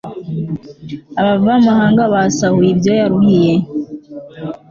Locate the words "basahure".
2.13-2.67